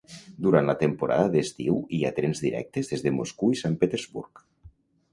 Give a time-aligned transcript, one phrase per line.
[0.45, 4.47] Durant la temporada d'estiu hi ha trens directes des de Moscou i Sant Petersburg.